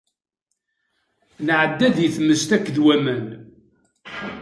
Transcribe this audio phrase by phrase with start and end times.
[1.45, 3.25] Nɛedda di tmes akked waman.